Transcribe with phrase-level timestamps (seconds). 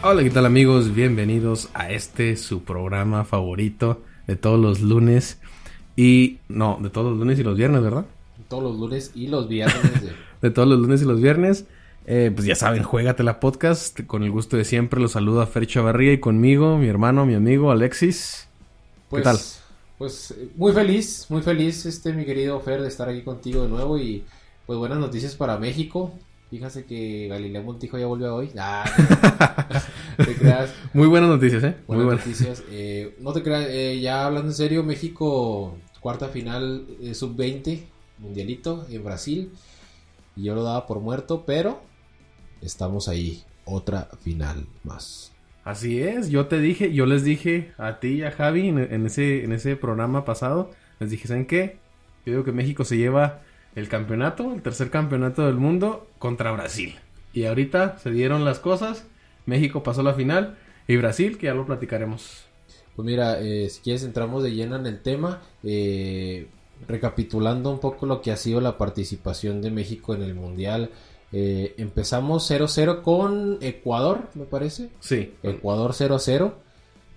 [0.00, 0.94] Hola, ¿qué tal amigos?
[0.94, 5.38] Bienvenidos a este su programa favorito de todos los lunes
[5.96, 8.06] y no, de todos los lunes y los viernes, ¿verdad?
[8.48, 10.02] Todos los lunes y los viernes.
[10.02, 10.12] De,
[10.48, 11.66] De todos los lunes y los viernes.
[12.10, 12.84] Eh, pues ya saben,
[13.22, 14.00] la podcast.
[14.06, 17.70] Con el gusto de siempre los saluda Fer Chavarría y conmigo, mi hermano, mi amigo
[17.70, 18.48] Alexis.
[19.10, 19.38] pues, tal?
[19.98, 23.98] Pues muy feliz, muy feliz, este mi querido Fer, de estar aquí contigo de nuevo
[23.98, 24.24] y
[24.64, 26.14] pues buenas noticias para México.
[26.48, 28.52] Fíjate que Galileo Montijo ya volvió hoy.
[28.58, 28.90] Ah,
[30.16, 30.72] no te creas.
[30.94, 31.76] Muy buenas noticias, ¿eh?
[31.86, 32.26] Muy Buenas buenas.
[32.26, 32.62] noticias.
[32.70, 37.82] Eh, no te creas, eh, ya hablando en serio, México, cuarta final eh, sub-20,
[38.16, 39.52] mundialito en Brasil.
[40.36, 41.82] Y yo lo daba por muerto, pero
[42.62, 43.42] estamos ahí.
[43.64, 45.32] Otra final más.
[45.64, 49.04] Así es, yo te dije, yo les dije a ti y a Javi en, en
[49.04, 51.78] ese, en ese programa pasado, les dije, ¿saben qué?
[52.24, 53.42] Yo digo que México se lleva
[53.74, 56.96] el campeonato, el tercer campeonato del mundo contra Brasil.
[57.32, 59.06] Y ahorita se dieron las cosas,
[59.46, 60.56] México pasó la final
[60.86, 62.46] y Brasil, que ya lo platicaremos.
[62.96, 66.48] Pues mira, eh, si quieres entramos de lleno en el tema, eh,
[66.86, 70.90] recapitulando un poco lo que ha sido la participación de México en el Mundial.
[71.32, 74.90] Eh, empezamos 0-0 con Ecuador, me parece.
[75.00, 76.52] Sí, Ecuador 0-0.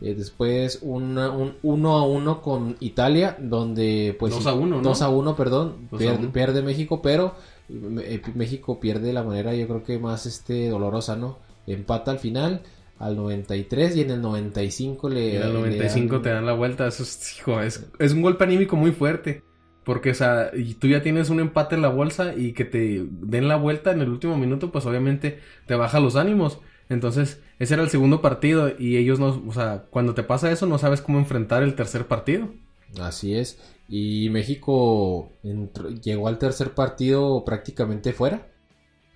[0.02, 4.34] Eh, después una- un 1-1 con Italia, donde pues...
[4.34, 4.82] 2 a 1, ¿no?
[4.82, 5.88] 2 a 1, perdón.
[5.92, 6.32] 2 a Pierde, 1.
[6.34, 7.36] pierde México, pero
[7.70, 11.38] eh, México pierde de la manera yo creo que más este dolorosa, ¿no?
[11.68, 12.64] Empata al final
[12.98, 15.34] al 93 y en el 95 le...
[15.34, 16.88] Y en el le 95 dan- te dan la vuelta.
[16.88, 19.44] Eso es, hijo, es, es un golpe anímico muy fuerte.
[19.84, 23.04] Porque, o sea, y tú ya tienes un empate en la bolsa y que te
[23.10, 26.60] den la vuelta en el último minuto, pues obviamente te baja los ánimos.
[26.90, 30.66] Entonces, ese era el segundo partido y ellos no, o sea, cuando te pasa eso
[30.68, 32.50] no sabes cómo enfrentar el tercer partido.
[33.00, 33.60] Así es.
[33.88, 38.48] Y México entró- llegó al tercer partido prácticamente fuera.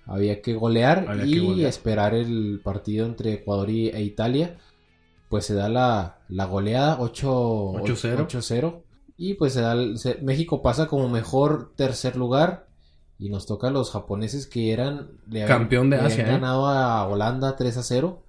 [0.06, 1.68] Había que golear Había que y golear.
[1.68, 4.56] esperar el partido entre Ecuador y, e Italia.
[5.28, 7.72] Pues se da la, la goleada 8
[8.26, 8.82] 8-0.
[9.16, 9.18] 8-0.
[9.18, 12.66] Y pues se da se- México pasa como mejor tercer lugar.
[13.18, 16.28] Y nos toca a los japoneses que eran le habían- Campeón de le habían Asia,
[16.28, 16.32] ¿eh?
[16.32, 18.22] ganado a Holanda 3 a 0.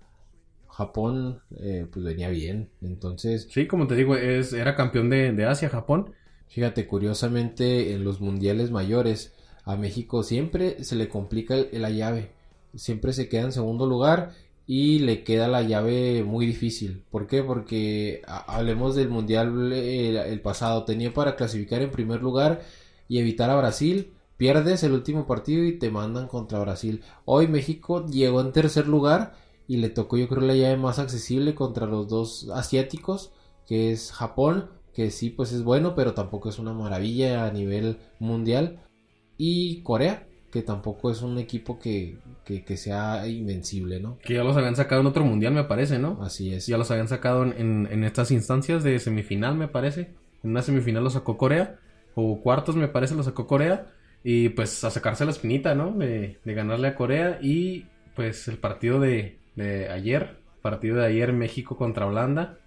[0.70, 2.70] Japón eh, pues venía bien.
[2.82, 6.14] Entonces Sí, como te digo, es, era campeón de, de Asia, Japón.
[6.48, 9.34] Fíjate, curiosamente en los mundiales mayores
[9.66, 12.32] a México siempre se le complica el- la llave.
[12.76, 14.32] Siempre se queda en segundo lugar
[14.68, 17.04] y le queda la llave muy difícil.
[17.10, 17.42] ¿Por qué?
[17.42, 20.84] Porque hablemos del mundial eh, el pasado.
[20.84, 22.62] Tenía para clasificar en primer lugar
[23.08, 24.12] y evitar a Brasil.
[24.36, 27.02] Pierdes el último partido y te mandan contra Brasil.
[27.24, 29.36] Hoy México llegó en tercer lugar
[29.68, 33.32] y le tocó yo creo la llave más accesible contra los dos asiáticos,
[33.66, 38.00] que es Japón, que sí pues es bueno, pero tampoco es una maravilla a nivel
[38.20, 38.82] mundial.
[39.38, 40.27] Y Corea,
[40.58, 44.18] que tampoco es un equipo que, que, que sea invencible, ¿no?
[44.18, 46.18] Que ya los habían sacado en otro mundial, me parece, ¿no?
[46.24, 46.66] Así es.
[46.66, 50.16] Ya los habían sacado en, en, en estas instancias de semifinal, me parece.
[50.44, 51.80] En una semifinal lo sacó Corea.
[52.16, 53.92] O cuartos, me parece, lo sacó Corea.
[54.24, 55.92] Y pues a sacarse la espinita, ¿no?
[55.92, 57.38] De, de ganarle a Corea.
[57.40, 57.86] Y
[58.16, 60.40] pues el partido de, de ayer.
[60.64, 62.58] Partido de ayer, México contra Holanda.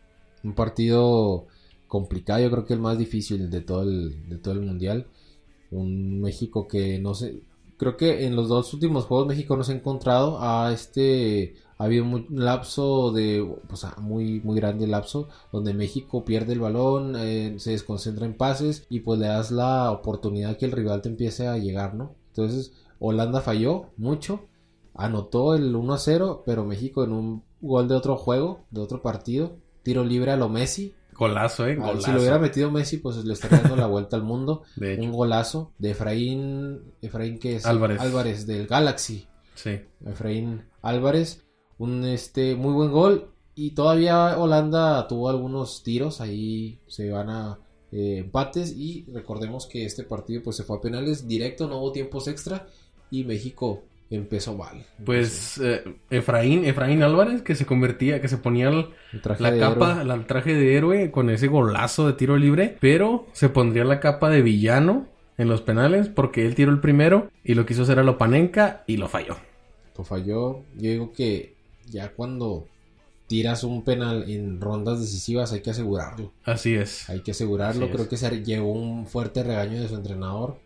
[0.44, 1.48] Un partido
[1.88, 5.08] complicado, yo creo que el más difícil de todo el, de todo el mundial.
[5.72, 7.40] Un México que no sé,
[7.80, 11.84] creo que en los dos últimos juegos México no se ha encontrado a este, ha
[11.84, 17.16] habido un lapso de, pues ah, muy, muy grande lapso, donde México pierde el balón,
[17.16, 21.08] eh, se desconcentra en pases y pues le das la oportunidad que el rival te
[21.08, 22.14] empiece a llegar, ¿no?
[22.28, 24.42] Entonces, Holanda falló mucho,
[24.94, 29.00] anotó el 1 a 0, pero México en un gol de otro juego, de otro
[29.00, 30.92] partido, tiro libre a lo Messi.
[31.20, 31.76] Golazo, ¿eh?
[31.78, 32.06] Ah, Golazo.
[32.06, 34.62] Si lo hubiera metido Messi, pues le estaría dando la vuelta al mundo.
[34.76, 38.00] De hecho, Un golazo de Efraín, Efraín que es Álvarez.
[38.00, 39.28] Álvarez del Galaxy.
[39.54, 39.80] sí.
[40.04, 41.44] Efraín Álvarez,
[41.78, 47.58] un este muy buen gol y todavía Holanda tuvo algunos tiros ahí se van a
[47.92, 51.92] eh, empates y recordemos que este partido pues se fue a penales directo, no hubo
[51.92, 52.66] tiempos extra
[53.10, 54.84] y México empezó mal.
[55.04, 59.50] Pues eh, Efraín, Efraín Álvarez, que se convertía, que se ponía el, El traje la
[59.52, 63.48] de capa, la- el traje de héroe con ese golazo de tiro libre, pero se
[63.48, 65.06] pondría la capa de villano
[65.38, 68.96] en los penales porque él tiró el primero y lo quiso hacer a Lopanenka y
[68.96, 69.36] lo falló.
[69.96, 70.62] Lo falló.
[70.76, 71.54] Yo digo que
[71.86, 72.66] ya cuando
[73.26, 76.32] tiras un penal en rondas decisivas hay que asegurarlo.
[76.44, 77.08] Así es.
[77.08, 77.84] Hay que asegurarlo.
[77.84, 78.08] Así Creo es.
[78.10, 80.58] que se llevó un fuerte regaño de su entrenador.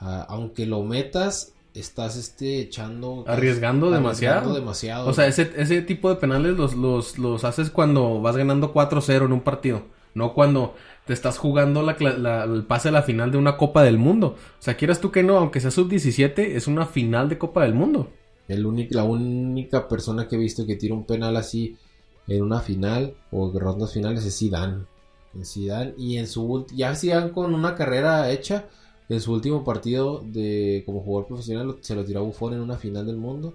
[0.00, 4.54] Ah, aunque lo metas, estás este echando arriesgando, demasiado.
[4.54, 5.08] demasiado.
[5.08, 9.26] O sea, ese, ese tipo de penales los, los, los haces cuando vas ganando 4-0
[9.26, 9.82] en un partido,
[10.14, 10.74] no cuando
[11.06, 14.36] te estás jugando la, la- el pase a la final de una Copa del Mundo.
[14.58, 17.74] O sea, quieras tú que no, aunque sea sub-17, es una final de Copa del
[17.74, 18.10] Mundo.
[18.48, 21.76] El único, la única persona que he visto que tira un penal así
[22.26, 24.84] en una final o rondas finales es Zidane.
[25.38, 28.66] Es Zidane y en su ya Zidane con una carrera hecha
[29.08, 32.76] en su último partido de como jugador profesional se lo tiró a Buffon en una
[32.76, 33.54] final del mundo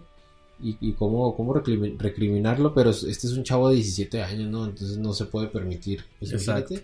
[0.61, 4.49] y, y cómo, cómo recrimi- recriminarlo, pero es- este es un chavo de 17 años,
[4.49, 4.65] ¿no?
[4.65, 6.03] Entonces no se puede permitir.
[6.19, 6.75] Pues Exacto.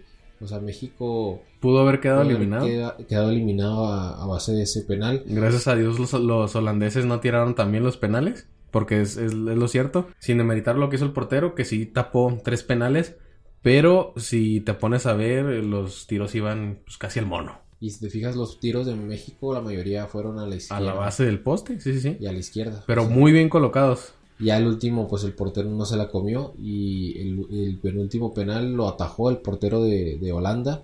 [0.41, 2.65] o sea, México Pudo haber quedado haber eliminado.
[2.65, 5.23] queda- quedado eliminado a, a base de ese penal.
[5.25, 9.33] Gracias a Dios los, los holandeses no tiraron también los penales, porque es, es- es
[9.33, 13.15] lo cierto, sin demeritar lo que hizo el portero, que sí tapó tres penales,
[13.61, 17.99] pero si te pones a ver, los tiros iban pues, casi al mono, Y si
[18.01, 20.83] te fijas, los tiros de México, la mayoría fueron a la a izquierda.
[20.85, 22.83] la base del poste, sí, sí, sí, Y a la izquierda.
[22.85, 24.13] pero O sea, muy bien colocados.
[24.37, 26.53] Ya el último, pues el portero no se la comió.
[26.61, 30.83] Y el, el penúltimo penal lo atajó el portero de, de Holanda.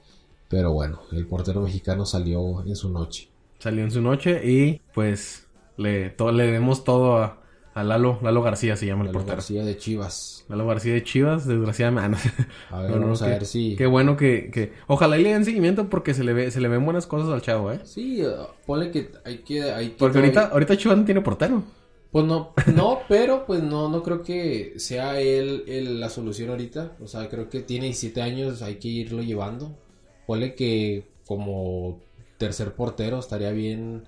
[0.49, 3.29] Pero bueno, el portero mexicano salió en su noche.
[3.59, 7.41] Salió en su noche y pues le, to- le demos todo a,
[7.75, 9.35] a Lalo, Lalo García se llama el Lalo portero.
[9.35, 10.45] García de Chivas.
[10.49, 12.17] Lalo García de Chivas, desgraciadamente.
[12.71, 13.75] A ver, No, no, vamos a que- ver si.
[13.75, 14.71] Qué bueno que, que...
[14.87, 17.41] Ojalá y le den seguimiento porque se le ve, se le ven buenas cosas al
[17.41, 17.81] chavo, ¿eh?
[17.83, 19.61] Sí, uh, ponle que hay que.
[19.71, 21.63] Hay que Porque ahorita, ahorita Chivas no tiene portero.
[22.11, 26.93] Pues no, no, pero pues no, no creo que sea él, él la solución ahorita.
[27.03, 29.77] O sea, creo que tiene 17 años, hay que irlo llevando.
[30.25, 31.99] Ponle que como
[32.37, 34.05] tercer portero estaría bien.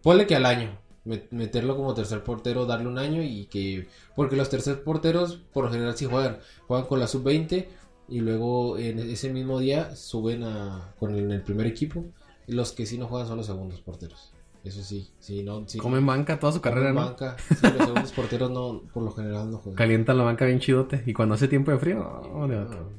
[0.00, 0.78] Ponle que al año.
[1.04, 3.88] Met- Meterlo como tercer portero, darle un año y que...
[4.16, 6.38] Porque los tercer porteros por lo general sí juegan.
[6.66, 7.66] Juegan con la sub-20
[8.08, 12.04] y luego en ese mismo día suben a, con el, en el primer equipo.
[12.46, 14.32] Los que sí no juegan son los segundos porteros.
[14.62, 15.78] Eso sí, sí, no, sí.
[15.78, 17.00] Comen banca toda su carrera, ¿no?
[17.06, 17.36] banca.
[17.38, 19.76] Sí, los segundos porteros no, por lo general no juegan.
[19.76, 21.02] Calientan la banca bien chidote.
[21.06, 22.90] Y cuando hace tiempo de frío, no, hombre, vato.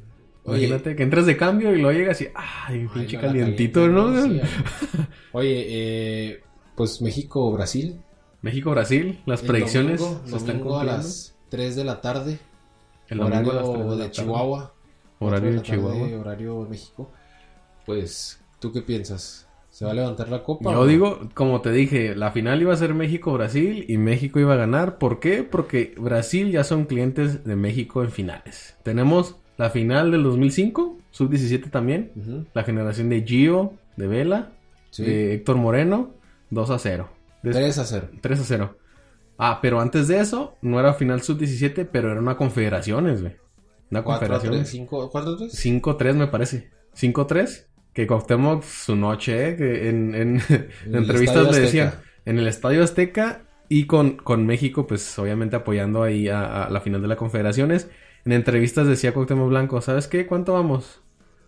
[0.43, 4.23] Oye, Imagínate que entres de cambio y luego llegas y, ay, pinche no, calientito, ¿no?
[4.23, 4.41] Sí.
[5.33, 6.43] Oye, eh,
[6.81, 8.01] pues México-Brasil.
[8.41, 12.39] México-Brasil, las el predicciones domingo, se están domingo a las 3 de la tarde.
[13.07, 14.11] El domingo a las horario tres de la de tarde.
[14.11, 14.73] Chihuahua.
[15.19, 16.19] Horario de 4 la tarde, Chihuahua.
[16.21, 17.11] Horario de México.
[17.85, 19.47] Pues, ¿tú qué piensas?
[19.69, 20.71] ¿Se va a levantar la copa?
[20.71, 24.53] Yo o- digo, como te dije, la final iba a ser México-Brasil y México iba
[24.55, 24.97] a ganar.
[24.97, 25.43] ¿Por qué?
[25.43, 28.75] Porque Brasil ya son clientes de México en finales.
[28.81, 32.47] Tenemos la final del 2005, sub-17 también.
[32.55, 34.53] La generación de Gio, de Vela,
[34.89, 35.03] Sí.
[35.03, 36.09] de Héctor Moreno,
[36.51, 37.09] 2 a 0.
[37.43, 38.09] Des- 3 a 0.
[38.21, 38.77] 3 a 0.
[39.37, 43.35] Ah, pero antes de eso, no era final sub-17, pero era una confederaciones, güey.
[43.89, 44.65] Una 4 a 3, confederación.
[44.87, 45.53] 5, 4 a 3.
[45.53, 46.69] 5-3 me parece.
[46.95, 47.67] 5-3.
[47.93, 49.55] Que Cuauhtémoc su noche, ¿eh?
[49.57, 50.41] Que en, en,
[50.85, 51.87] en entrevistas le decían.
[51.89, 52.03] Azteca.
[52.25, 56.79] En el Estadio Azteca y con, con México, pues obviamente apoyando ahí a, a la
[56.81, 57.89] final de la confederaciones.
[58.23, 60.27] En entrevistas decía Cuauhtémoc Blanco, ¿sabes qué?
[60.27, 61.01] ¿Cuánto vamos?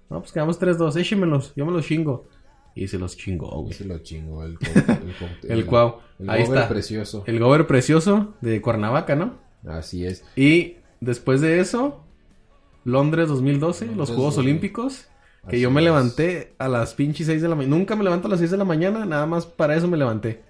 [0.09, 2.27] No, pues quedamos 3-2, échemelos, yo me los chingo.
[2.75, 3.74] Y se los chingó, güey.
[3.74, 4.58] Se lo chingo el,
[5.44, 6.00] el, El Cuau.
[6.20, 6.70] El Ahí gober está.
[6.70, 7.24] precioso.
[7.28, 9.36] El gober precioso de Cuernavaca, ¿no?
[9.66, 10.24] Así es.
[10.36, 12.04] Y después de eso,
[12.84, 14.40] Londres 2012, los Juegos 2000.
[14.40, 15.08] Olímpicos.
[15.48, 15.86] Que Así yo me es.
[15.86, 17.75] levanté a las pinches 6 de la mañana.
[17.75, 20.42] Nunca me levanto a las 6 de la mañana, nada más para eso me levanté.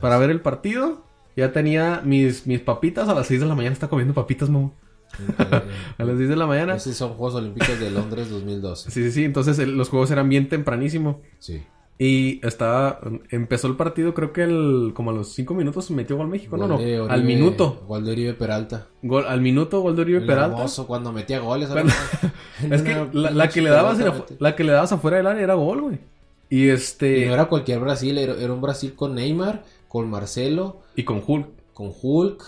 [0.00, 1.04] Para ver el partido.
[1.34, 3.72] Ya tenía mis, mis papitas a las 6 de la mañana.
[3.72, 4.74] Está comiendo papitas, mo.
[5.98, 6.78] A las 6 de la mañana.
[6.78, 8.90] Sí, son Juegos Olímpicos de Londres 2012.
[8.90, 9.24] sí, sí.
[9.24, 11.20] Entonces el- los juegos eran bien tempranísimo.
[11.38, 11.62] Sí.
[11.98, 12.98] Y estaba.
[13.30, 16.56] Empezó el partido, creo que el, como a los 5 minutos metió gol México.
[16.56, 16.76] No, no.
[16.76, 17.84] Gol de Oribe- Al minuto.
[17.86, 18.86] Gol de Oribe Peralta.
[19.02, 20.56] Gol, al minuto, gol de Oribe El Peralta.
[20.56, 21.68] hermoso cuando metía goles.
[22.70, 25.42] Es que la, la que le dabas era- la que le dabas afuera del área
[25.42, 25.98] era gol, güey.
[26.48, 27.20] Y este.
[27.20, 31.22] Y no era cualquier Brasil, era, era un Brasil con Neymar, con Marcelo, Y con
[31.24, 31.46] Hulk.
[31.72, 32.42] con Hulk.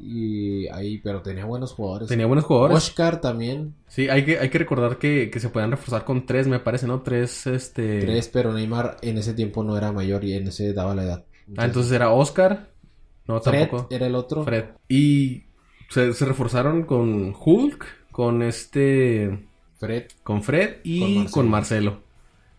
[0.00, 2.08] Y ahí, pero tenía buenos jugadores.
[2.08, 2.76] Tenía buenos jugadores.
[2.76, 3.74] Oscar también.
[3.88, 6.86] Sí, hay que, hay que recordar que, que se podían reforzar con tres, me parece,
[6.86, 7.02] ¿no?
[7.02, 8.00] Tres, este...
[8.00, 11.24] Tres, pero Neymar en ese tiempo no era mayor y en ese daba la edad.
[11.56, 12.70] Ah, entonces era Oscar.
[13.26, 13.94] No, Fred tampoco.
[13.94, 14.44] era el otro.
[14.44, 14.64] Fred.
[14.88, 15.44] Y
[15.88, 19.46] se, se reforzaron con Hulk, con este...
[19.78, 20.04] Fred.
[20.22, 21.32] Con Fred y Con Marcelo.
[21.32, 22.00] con Marcelo.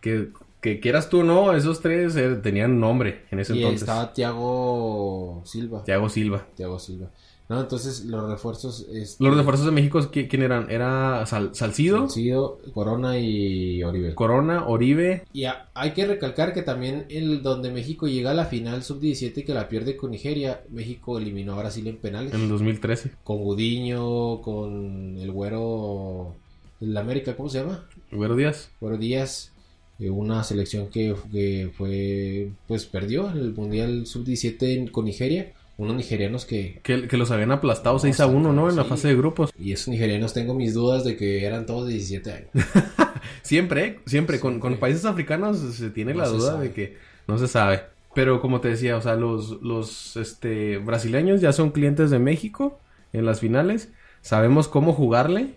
[0.00, 0.28] Que,
[0.60, 3.82] que quieras tú o no, esos tres eh, tenían nombre en ese y entonces.
[3.82, 5.84] estaba Thiago Silva.
[5.84, 6.46] Thiago Silva.
[6.56, 7.10] Thiago Silva.
[7.48, 8.86] No, entonces los refuerzos.
[8.92, 10.70] este, Los refuerzos de México, ¿qui- ¿quién eran?
[10.70, 14.14] Era Sal- Salcido, Salcido, Corona y Oribe.
[14.14, 15.24] Corona, Oribe.
[15.32, 19.54] Y hay que recalcar que también el donde México llega a la final sub-17 que
[19.54, 22.34] la pierde con Nigeria, México eliminó a Brasil en penales.
[22.34, 23.12] En el 2013.
[23.24, 26.34] Con Gudiño, con el güero
[26.82, 27.86] el América, ¿cómo se llama?
[28.12, 28.70] Güero Díaz.
[28.78, 29.52] Güero Díaz.
[29.98, 35.52] Eh, una selección que, que fue, pues perdió el Mundial Sub-17 con Nigeria.
[35.76, 36.80] Unos nigerianos que...
[36.82, 38.68] Que, que los habían aplastado 6 a 1, ¿no?
[38.68, 39.52] En la fase de grupos.
[39.56, 42.48] Y esos nigerianos tengo mis dudas de que eran todos de 17 años.
[43.42, 44.00] Siempre, ¿eh?
[44.06, 44.40] siempre.
[44.40, 46.68] Con, con países africanos se tiene No la duda sabe.
[46.68, 47.82] de que no se sabe.
[48.14, 52.80] Pero como te decía, o sea, los, los este, brasileños ya son clientes de México
[53.12, 53.92] en las finales.
[54.20, 55.54] Sabemos cómo jugarle.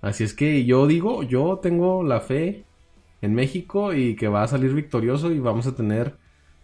[0.00, 2.64] Así es que yo digo, yo tengo la fe
[3.24, 6.16] en México y que va a salir victorioso y vamos a tener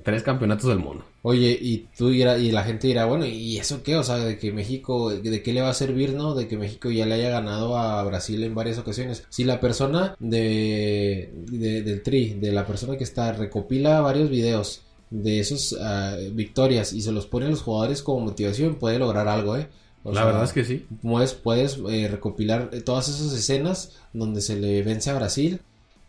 [0.03, 1.05] tres campeonatos del mundo.
[1.23, 3.97] Oye, y tú dirá, y la gente dirá, bueno, ¿y eso qué?
[3.97, 6.35] O sea, de que México, ¿de qué le va a servir, no?
[6.35, 9.25] De que México ya le haya ganado a Brasil en varias ocasiones.
[9.29, 14.83] Si la persona de, de- del tri, de la persona que está, recopila varios videos
[15.11, 19.29] de esos ah, victorias y se los pone a los jugadores como motivación, puede lograr
[19.29, 19.69] algo, ¿eh?
[20.03, 20.87] O la sea, verdad es que sí.
[21.03, 25.61] Puedes, puedes eh, recopilar todas esas escenas donde se le vence a Brasil.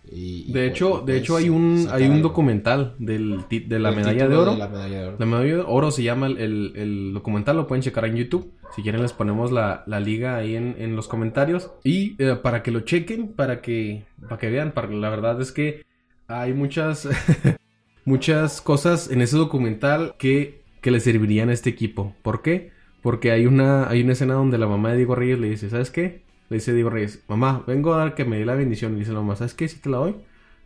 [0.09, 3.91] Y, y De hecho, de puedes hecho hay un, hay un documental del, de la
[3.91, 4.51] medalla de oro.
[4.53, 5.15] de la medalla de oro.
[5.19, 8.51] La medalla de oro se llama el, el- el documental, lo pueden checar en YouTube.
[8.75, 11.71] Si quieren les ponemos la, la liga ahí en, en los comentarios.
[11.83, 15.51] Y eh, para que lo chequen, para que, para que vean, para, la verdad es
[15.51, 15.83] que
[16.27, 17.07] hay muchas,
[18.05, 22.15] muchas cosas en ese documental que, que le servirían a este equipo.
[22.21, 22.71] ¿Por qué?
[23.01, 25.91] Porque hay una, hay una escena donde la mamá de Diego Reyes le dice, ¿sabes
[25.91, 26.21] qué?
[26.51, 28.95] Le dice Diego Reyes, mamá, vengo a dar que me dé la bendición.
[28.95, 29.67] Y dice la mamá, ¿sabes qué?
[29.67, 30.15] Sí te la doy.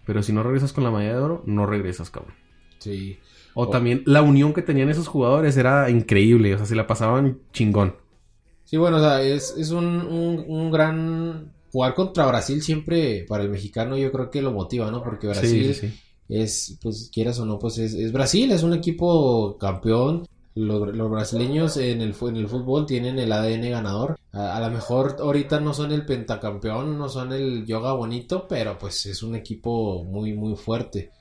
[0.06, 2.36] Pero si no regresas con la medalla de oro, no regresas, cabrón.
[2.80, 3.20] Sí.
[3.54, 6.88] O O- también la unión que tenían esos jugadores era increíble, o sea, se la
[6.88, 7.96] pasaban chingón.
[8.64, 11.54] Sí, bueno, o sea, es, es un, un, un gran...
[11.72, 15.04] Jugar contra Brasil siempre para el mexicano yo creo que lo motiva, ¿no?
[15.04, 16.00] Porque Brasil Sí, sí, sí.
[16.30, 20.26] es, pues quieras o no, pues es, es Brasil, es un equipo campeón.
[20.56, 24.18] Los, los brasileños en el, fu- en el fútbol tienen el ADN ganador.
[24.32, 28.78] A, a lo mejor ahorita no son el pentacampeón, no son el yoga bonito, pero
[28.78, 31.12] pues es un equipo muy, muy fuerte.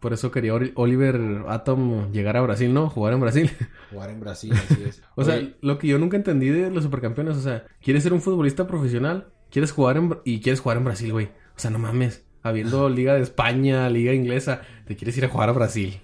[0.00, 2.88] Por eso quería Oliver Atom llegar a Brasil, ¿no?
[2.88, 3.50] Jugar en Brasil.
[3.90, 5.02] Jugar en Brasil, así es.
[5.16, 8.12] o sea, Oye, lo que yo nunca entendí de los supercampeones, o sea, quieres ser
[8.12, 11.26] un futbolista profesional, quieres jugar en y quieres jugar en Brasil, güey.
[11.26, 12.24] O sea, no mames.
[12.42, 16.00] Habiendo Liga de España, Liga Inglesa, te quieres ir a jugar a Brasil.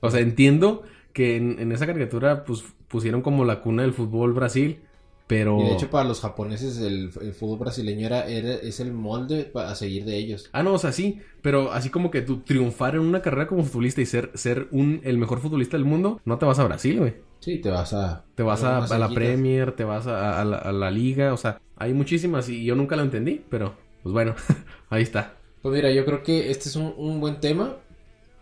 [0.00, 0.82] O sea, entiendo
[1.16, 4.82] que en, en esa caricatura, pues, pusieron como la cuna del fútbol Brasil,
[5.26, 5.56] pero...
[5.56, 9.50] Y de hecho para los japoneses el, el fútbol brasileño era, era- es el molde
[9.54, 10.50] a seguir de ellos.
[10.52, 13.62] Ah, no, o sea, sí, pero así como que tú triunfar en una carrera como
[13.64, 16.98] futbolista y ser, ser un, el mejor futbolista del mundo, no te vas a Brasil,
[16.98, 17.16] güey.
[17.40, 18.26] Sí, te vas a...
[18.34, 19.14] Te vas a la.
[19.14, 22.74] Premier, te vas a, a la, a la Liga, o sea, hay muchísimas y yo
[22.74, 24.34] nunca lo entendí, pero pues bueno,
[24.90, 25.34] ahí está.
[25.60, 27.76] Pues mira, yo creo que este es un, un buen tema,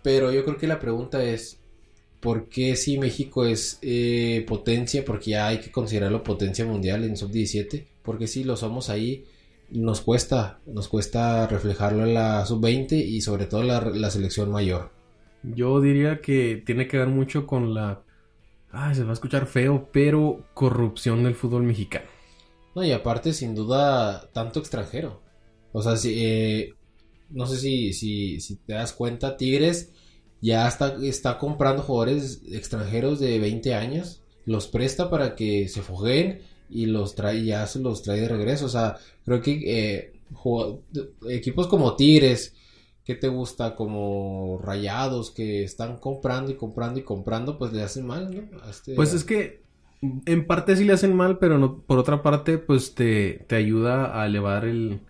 [0.02, 1.63] pero yo creo que la pregunta es,
[2.24, 5.04] ¿por qué si México es eh, potencia?
[5.04, 9.26] Porque ya hay que considerarlo potencia mundial en sub-17, porque si lo somos ahí,
[9.70, 14.90] nos cuesta, nos cuesta reflejarlo en la sub-20 y sobre todo la, la selección mayor.
[15.42, 18.00] Yo diría que tiene que ver mucho con la...
[18.70, 22.06] Ay, se va a escuchar feo, pero corrupción del fútbol mexicano.
[22.74, 25.20] No, y aparte, sin duda, tanto extranjero.
[25.72, 26.74] O sea, si, eh,
[27.28, 29.92] no sé si, si, si te das cuenta, Tigres
[30.44, 36.42] ya está, está comprando jugadores extranjeros de 20 años, los presta para que se fogueen
[36.68, 38.66] y los trae, ya se los trae de regreso.
[38.66, 40.12] O sea, creo que eh,
[41.30, 42.54] equipos como Tigres,
[43.04, 43.74] que te gusta?
[43.74, 48.68] Como Rayados, que están comprando y comprando y comprando, pues le hacen mal, ¿no?
[48.68, 49.62] Este- Pues es que
[50.26, 54.20] en parte sí le hacen mal, pero no, por otra parte, pues te, te ayuda
[54.20, 55.00] a elevar el,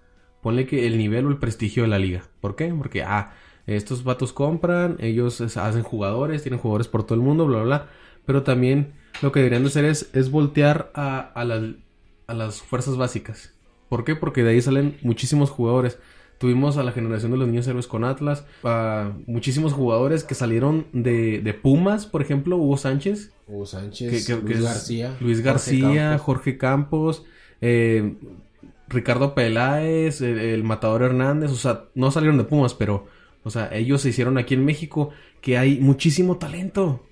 [0.42, 2.28] ponle que el nivel o el prestigio de la liga.
[2.40, 2.72] ¿Por qué?
[2.76, 3.32] Porque, ah,
[3.66, 7.86] estos vatos compran, ellos hacen jugadores, tienen jugadores por todo el mundo, bla, bla, bla.
[8.26, 8.92] Pero también
[9.22, 11.74] lo que deberían de hacer es, es voltear a, a, las-
[12.26, 13.52] a las fuerzas básicas.
[13.88, 14.16] ¿Por qué?
[14.16, 15.98] Porque de ahí salen muchísimos jugadores.
[16.38, 20.86] Tuvimos a la generación de los niños héroes con Atlas, a muchísimos jugadores que salieron
[20.92, 25.16] de, de Pumas, por ejemplo, Hugo Sánchez, Hugo Sánchez, que- que- Luis que García.
[25.20, 26.20] Luis Jorge García, Campos.
[26.22, 27.24] Jorge Campos,
[27.60, 28.16] eh,
[28.88, 33.06] Ricardo Peláez, el, el Matador Hernández, o sea, no salieron de Pumas, pero,
[33.44, 35.10] o sea, ellos se hicieron aquí en México,
[35.40, 37.04] que hay muchísimo talento,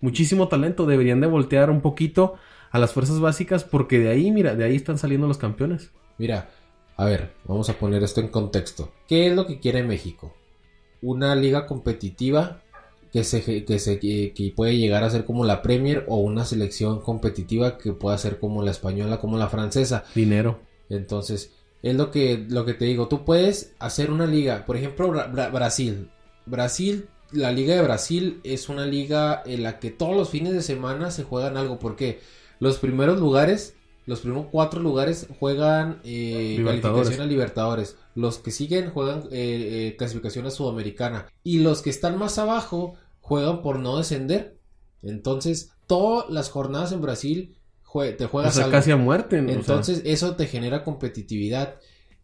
[0.00, 2.34] muchísimo talento, deberían de voltear un poquito
[2.70, 5.90] a las fuerzas básicas, porque de ahí, mira, de ahí están saliendo los campeones.
[6.18, 6.50] Mira,
[6.96, 8.92] a ver, vamos a poner esto en contexto.
[9.06, 10.34] ¿Qué es lo que quiere México?
[11.00, 12.60] Una liga competitiva
[13.12, 17.00] que se que se que, puede llegar a ser como la Premier o una selección
[17.00, 20.04] competitiva que pueda ser como la española, como la francesa.
[20.14, 20.58] Dinero.
[20.90, 25.08] Entonces, es lo que lo que te digo, tú puedes hacer una liga, por ejemplo,
[25.08, 26.10] Bra- Bra- Brasil.
[26.46, 30.62] Brasil, la liga de Brasil es una liga en la que todos los fines de
[30.62, 32.20] semana se juegan algo porque
[32.58, 33.74] los primeros lugares
[34.06, 36.82] los primeros cuatro lugares juegan eh, Libertadores.
[37.08, 37.96] calificación a Libertadores.
[38.14, 41.26] Los que siguen juegan eh, eh, clasificación a Sudamericana.
[41.44, 44.56] Y los que están más abajo juegan por no descender.
[45.02, 47.57] Entonces, todas las jornadas en Brasil
[47.92, 48.76] jue- te O juegas sea, algo.
[48.76, 49.40] casi a muerte.
[49.40, 49.48] ¿no?
[49.48, 51.76] O sea, Entonces, eso te genera competitividad.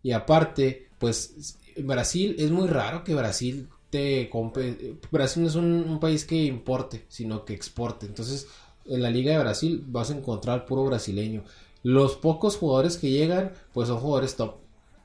[0.02, 5.64] Y aparte, pues, Brasil, es muy raro que Brasil te compe- Brasil no es un,
[5.88, 8.06] un país que importe, sino que exporte.
[8.06, 8.48] Entonces,
[8.86, 11.44] en la Liga de Brasil vas a encontrar puro brasileño.
[11.82, 14.56] Los pocos jugadores que llegan, pues son jugadores top.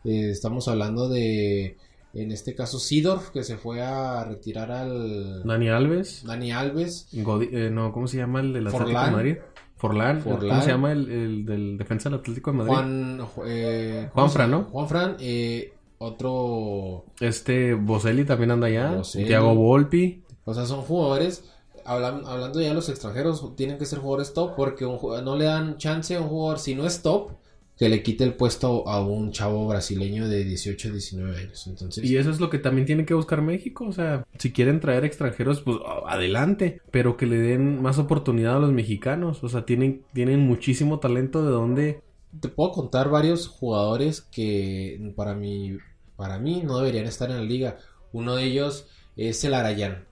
[0.06, 1.78] Eh, estamos hablando de,
[2.14, 6.24] en este caso, Sidorf, que se fue a retirar al Dani Alves.
[6.26, 7.08] Dani Alves.
[7.14, 9.06] Eh, no, ¿cómo se llama el del Atlético Forlán.
[9.06, 9.36] de Madrid?
[9.80, 10.22] Forlán.
[10.22, 10.62] ¿Cómo Forlán.
[10.62, 12.74] se llama el, el del defensa del Atlético de Madrid?
[12.74, 14.64] Juan, eh, Juan ¿cómo se Fran, llama?
[14.64, 14.70] ¿no?
[14.70, 19.02] Juan Fran, eh, otro Este Boselli también anda allá.
[19.02, 20.24] Thiago Volpi.
[20.46, 21.44] O sea, son jugadores,
[21.86, 25.46] hablan- hablando ya de los extranjeros, tienen que ser jugadores top porque un no le
[25.46, 27.32] dan chance a un jugador, si no es top,
[27.80, 31.66] que le quite el puesto a un chavo brasileño de 18, 19 años.
[31.66, 33.86] Entonces, Y eso es lo que también tiene que buscar México.
[33.88, 36.82] O sea, si quieren traer extranjeros, pues adelante.
[36.92, 39.42] Pero que le den más oportunidad a los mexicanos.
[39.46, 42.02] O sea, tienen, tienen muchísimo talento de donde.
[42.42, 45.78] te puedo contar varios jugadores que para mí,
[46.18, 47.78] para mí no deberían estar en la liga.
[48.12, 50.04] Uno de ellos es el Arayán.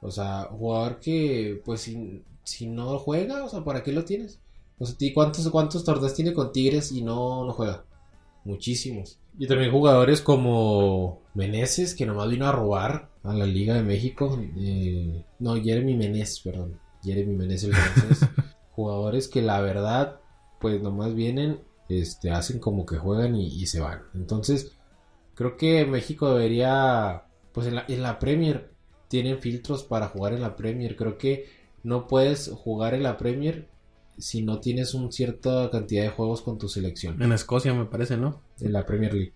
[0.00, 4.38] O sea, jugador que, pues, si, si no juega, o sea, ¿para qué lo tienes?
[4.78, 7.84] O sea, ¿ti- ¿cuántos, cuántos torneos tiene con Tigres y no, no juega?
[8.44, 9.18] Muchísimos.
[9.38, 14.38] Y también jugadores como Meneses, que nomás vino a robar a la Liga de México.
[14.56, 16.78] Eh, no, Jeremy Menez, perdón.
[17.02, 18.28] Jeremy Menez el francés.
[18.72, 20.20] jugadores que la verdad,
[20.60, 24.02] pues nomás vienen, este, hacen como que juegan y, y se van.
[24.14, 24.72] Entonces,
[25.34, 28.70] creo que México debería, pues en la, en la Premier,
[29.08, 30.96] tienen filtros para jugar en la Premier.
[30.96, 31.46] Creo que
[31.82, 33.68] no puedes jugar en la Premier
[34.18, 37.22] si no tienes una cierta cantidad de juegos con tu selección.
[37.22, 38.40] En Escocia, me parece, ¿no?
[38.60, 39.32] En la Premier League.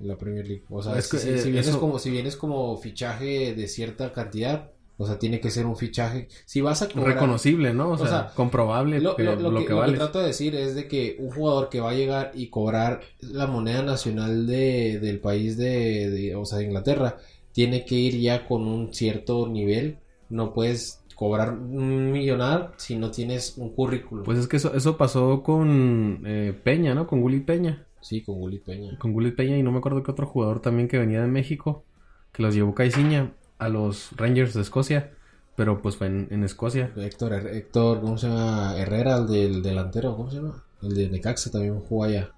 [0.00, 0.64] En la Premier League.
[0.70, 3.68] O sea, Es que, si, eh, si vienes eso- como, si vienes como fichaje de
[3.68, 6.28] cierta cantidad, o sea, tiene que ser un fichaje.
[6.44, 7.90] Si vas a cobrar, Reconocible, ¿no?
[7.90, 9.96] O sea, sea, comprobable lo, que- lo- lo, lo que, que, lo que vale.
[9.98, 13.46] trato de decir es de que un jugador que va a llegar y cobrar la
[13.46, 17.18] moneda nacional de, del país de, de- o sea, de Inglaterra,
[17.52, 19.98] tiene que ir ya con un cierto nivel.
[20.28, 24.24] No puedes cobrar un millonar si no tienes un currículum.
[24.24, 27.06] Pues es que eso, eso pasó con eh, Peña, ¿no?
[27.06, 27.86] Con Gulli Peña.
[28.00, 28.98] sí, con Gullit Peña.
[28.98, 31.84] Con Gulli Peña y no me acuerdo qué otro jugador también que venía de México,
[32.32, 35.12] que los llevó Caiciña a los Rangers de Escocia,
[35.54, 36.90] pero pues fue en, en Escocia.
[36.96, 38.74] Héctor, Héctor, ¿cómo se llama?
[38.76, 40.64] Herrera, el del delantero, ¿cómo se llama?
[40.82, 42.32] El de Necaxa también jugó allá.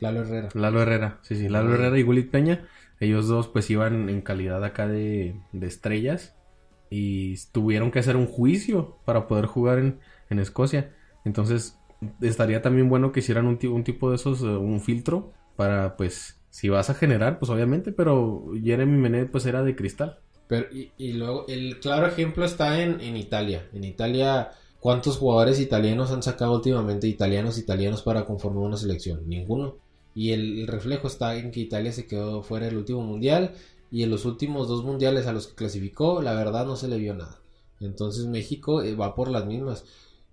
[0.00, 0.48] Lalo Herrera.
[0.54, 2.66] Lalo Herrera, sí, sí, Lalo Herrera y Gullit Peña,
[2.98, 6.34] ellos dos pues iban en calidad acá de, de estrellas
[6.96, 9.98] y tuvieron que hacer un juicio para poder jugar en,
[10.30, 10.94] en Escocia.
[11.24, 11.76] Entonces
[12.20, 16.40] estaría también bueno que hicieran un, un tipo de esos, eh, un filtro para pues,
[16.50, 20.20] si vas a generar, pues obviamente, pero Jeremy Menet pues era de cristal.
[20.46, 23.66] Pero, y, luego, el claro ejemplo está en, en Italia.
[23.72, 29.26] En Italia, ¿cuántos jugadores italianos han sacado últimamente italianos italianos para conformar una selección?
[29.26, 29.78] Ninguno.
[30.14, 33.54] Y el reflejo está en que Italia se quedó fuera del último mundial
[33.94, 36.98] y en los últimos dos mundiales a los que clasificó, la verdad no se le
[36.98, 37.38] vio nada.
[37.78, 39.84] Entonces México eh, va por las mismas.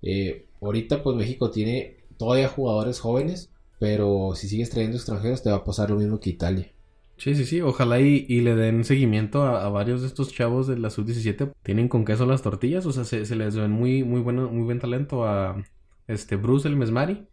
[0.01, 5.57] Eh, ahorita pues México tiene todavía jugadores jóvenes, pero si sigues trayendo extranjeros te va
[5.57, 6.71] a pasar lo mismo que Italia.
[7.17, 10.65] Sí, sí, sí, ojalá y, y le den seguimiento a, a varios de estos chavos
[10.65, 11.51] de la sub-17.
[11.61, 14.63] Tienen con queso las tortillas, o sea, se, se les ven muy, muy, bueno, muy
[14.63, 15.63] buen talento a
[16.07, 17.27] este Bruce el Mesmari.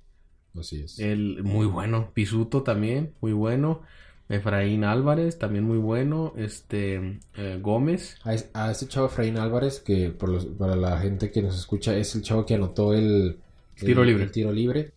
[0.55, 0.99] Así es.
[0.99, 2.11] El muy bueno.
[2.12, 3.81] Pisuto también, muy bueno.
[4.29, 6.33] Efraín Álvarez, también muy bueno.
[6.37, 8.17] Este eh, Gómez.
[8.25, 11.59] A, es- a este chavo Efraín Álvarez, que por los- para la gente que nos
[11.59, 13.38] escucha es el chavo que anotó el,
[13.77, 14.25] el- Tiro libre.
[14.25, 14.93] el tiro libre.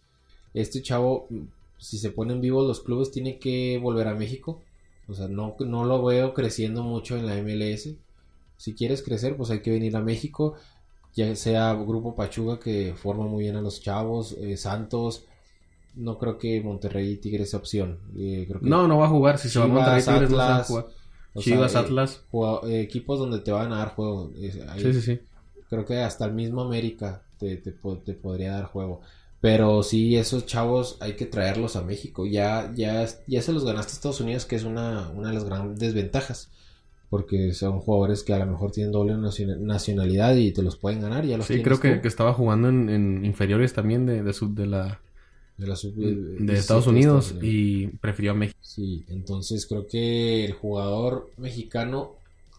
[0.54, 1.28] Este chavo,
[1.78, 4.62] si se ponen vivos los clubes, tiene que volver a México.
[5.08, 7.96] O sea, no, no lo veo creciendo mucho en la MLS.
[8.58, 10.56] Si quieres crecer, pues hay que venir a México.
[11.16, 14.34] Ya sea Grupo Pachuga, que forma muy bien a los chavos.
[14.40, 15.26] eh, Santos.
[15.96, 18.00] No creo que Monterrey y Tigres sea opción.
[18.16, 19.38] Eh, creo que No, no va a jugar.
[19.38, 20.86] Si se va a Monterrey, Tigres no se va a Atlas, jugar.
[21.34, 22.24] o sea, Chivas, eh, Atlas.
[22.68, 24.32] eh, equipos donde te van a dar juego.
[24.70, 25.20] Ahí Sí, sí, sí.
[25.70, 29.02] Creo que hasta el mismo América te, te, te podría dar juego.
[29.42, 32.26] Pero sí, esos chavos hay que traerlos a México.
[32.28, 35.44] Ya, ya, ya se los ganaste a Estados Unidos, que es una, una de las
[35.46, 36.52] grandes desventajas.
[37.10, 41.02] Porque son jugadores que a lo mejor tienen doble naciona- nacionalidad y te los pueden
[41.02, 41.26] ganar.
[41.26, 44.54] Ya los Sí, creo que, que estaba jugando en, en inferiores también de, de, sub-
[44.56, 45.02] de la
[45.62, 47.44] de, la sub- de sí, Estados de Unidos Estados Unidos.
[47.44, 48.60] y prefirió a México.
[48.62, 52.16] Sí, entonces creo que el jugador mexicano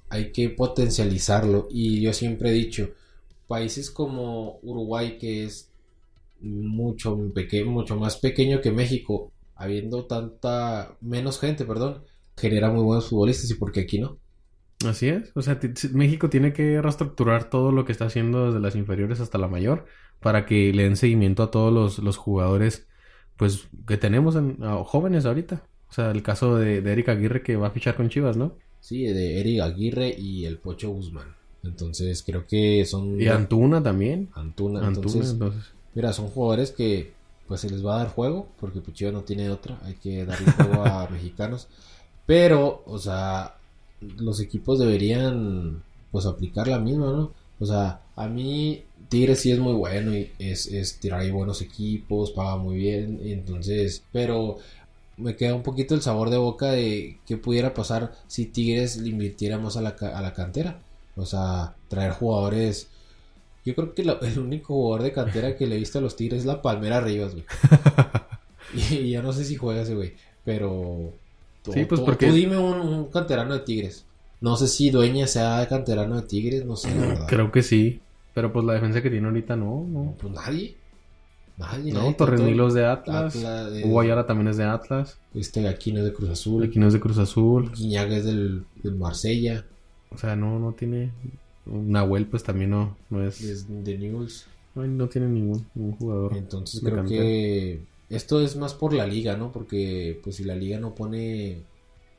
[0.08, 2.90] hay que potencializarlo y yo siempre he dicho,
[3.48, 5.70] países como Uruguay que es
[6.40, 12.02] mucho, peque mucho más pequeño que México, habiendo tanta menos gente, perdón,
[12.36, 14.18] genera muy buenos futbolistas y porque aquí no.
[14.86, 15.60] Así es, o sea,
[15.92, 19.86] México tiene que reestructurar todo lo que está haciendo desde las inferiores hasta la mayor
[20.20, 22.88] para que le den seguimiento a todos los, los jugadores
[23.42, 25.64] pues que tenemos en, jóvenes ahorita.
[25.90, 28.52] O sea, el caso de, de Eric Aguirre que va a fichar con Chivas, ¿no?
[28.78, 31.34] Sí, de Eric Aguirre y el Pocho Guzmán.
[31.64, 33.20] Entonces creo que son...
[33.20, 34.28] Y Antuna también.
[34.34, 35.36] Antuna, entonces,
[35.92, 37.10] Mira, son jugadores que
[37.48, 40.52] pues se les va a dar juego, porque Puchillo no tiene otra, hay que darle
[40.52, 41.66] juego a mexicanos.
[42.26, 43.56] Pero, o sea,
[44.00, 47.32] los equipos deberían pues aplicar la misma, ¿no?
[47.58, 51.60] O sea, a mí Tigres sí es muy bueno y es, es tirar ahí buenos
[51.60, 54.56] equipos, paga muy bien, entonces, pero
[55.18, 59.10] me queda un poquito el sabor de boca de qué pudiera pasar si Tigres le
[59.10, 60.80] invirtiera más a la, a la cantera.
[61.14, 62.88] O sea, traer jugadores
[63.64, 66.40] yo creo que el único jugador de cantera que le he visto a los Tigres
[66.40, 67.44] es la Palmera Rivas, güey.
[68.90, 71.12] y, ya no sé si juega ese güey, pero...
[71.72, 72.28] sí, pues porque...
[72.28, 74.04] Tú dime un, canterano de Tigres.
[74.40, 77.26] No sé si Dueña sea canterano de Tigres, no sé, la verdad.
[77.28, 78.00] Creo que sí.
[78.34, 80.14] Pero pues la defensa que tiene ahorita no, no.
[80.18, 80.76] Pues nadie.
[81.58, 83.36] Nadie, no, Torrenilos de Atlas.
[83.36, 85.18] Atlas Ayala también es de Atlas.
[85.34, 86.64] Este Aquino es de Cruz Azul.
[86.64, 87.70] Aquino es de Cruz Azul.
[87.72, 89.64] Guiñaga es del, del Marsella.
[90.10, 91.12] O sea, no, no tiene.
[91.66, 93.66] Nahuel pues también no, no es...
[93.84, 94.46] de News.
[94.74, 95.66] No, no tiene ningún,
[95.98, 96.36] jugador.
[96.36, 99.52] Entonces creo que esto es más por la liga, ¿no?
[99.52, 101.62] Porque pues si la liga no pone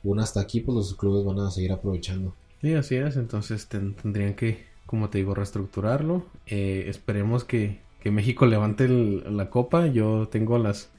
[0.02, 2.34] un hasta aquí, pues los clubes van a seguir aprovechando.
[2.60, 3.16] Sí, así es.
[3.16, 6.26] Entonces tendrían que, como te digo, reestructurarlo.
[6.46, 9.86] Eh, esperemos que, que, México levante la copa.
[9.86, 10.90] Yo tengo las...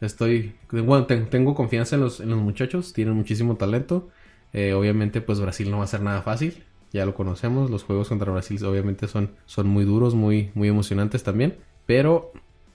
[0.00, 0.54] Estoy...
[0.70, 2.92] Bueno, tengo confianza en los, en los muchachos.
[2.92, 4.08] Tienen muchísimo talento.
[4.52, 8.08] Eh, obviamente pues Brasil no va a ser nada fácil ya lo conocemos, los juegos
[8.08, 12.32] contra Brasil obviamente son, son muy duros, muy, muy emocionantes también, pero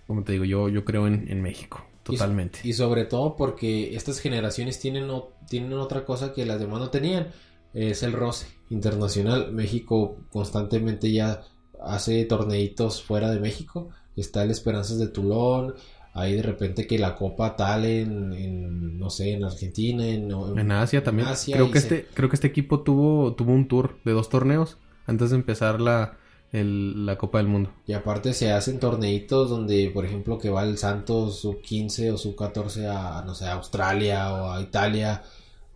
[0.07, 2.59] como te digo, yo, yo creo en, México, totalmente.
[2.63, 5.09] Y, sobre todo porque estas generaciones tienen,
[5.49, 7.27] tienen otra cosa que las demás no tenían,
[7.75, 9.51] es el roce internacional.
[9.51, 11.41] México constantemente ya
[11.83, 15.75] hace torneitos fuera de México, está el Esperanzas de Toulon,
[16.15, 21.03] Ahí de repente que la copa tal en, no sé, en Argentina, en, en, Asia
[21.03, 21.27] también.
[21.45, 25.31] creo que este, creo que este equipo tuvo, tuvo un tour de dos torneos antes
[25.31, 26.17] de empezar la,
[26.53, 27.73] la Copa del Mundo.
[27.85, 32.17] Y aparte se hacen torneitos donde, por ejemplo, que va el Santos sub 15 o
[32.17, 35.21] sub 14 a, no sé, a Australia o a Italia.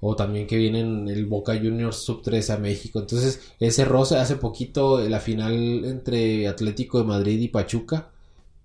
[0.02, 3.00] O también que vienen el Boca Juniors sub 13 a México.
[3.00, 8.12] Entonces, ese roce hace poquito la final entre Atlético de Madrid y Pachuca